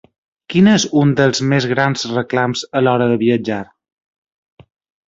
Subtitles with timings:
[0.53, 3.63] Quin és un dels més grans reclams a l'hora de viatjar?